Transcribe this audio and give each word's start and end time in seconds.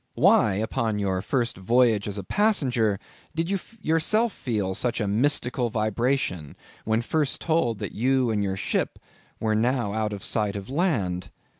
Why 0.15 0.55
upon 0.55 0.97
your 0.97 1.21
first 1.21 1.57
voyage 1.57 2.07
as 2.07 2.17
a 2.17 2.23
passenger, 2.23 2.97
did 3.35 3.51
you 3.51 3.59
yourself 3.79 4.33
feel 4.33 4.73
such 4.73 4.99
a 4.99 5.07
mystical 5.07 5.69
vibration, 5.69 6.55
when 6.85 7.03
first 7.03 7.39
told 7.39 7.77
that 7.77 7.91
you 7.91 8.31
and 8.31 8.43
your 8.43 8.57
ship 8.57 8.97
were 9.39 9.53
now 9.53 9.93
out 9.93 10.11
of 10.11 10.23
sight 10.23 10.55
of 10.55 10.71
land? 10.71 11.29